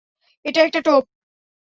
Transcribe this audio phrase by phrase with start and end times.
[0.45, 1.03] এটা একটা টোপ!